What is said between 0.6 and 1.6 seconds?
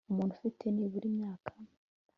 nibura imyaka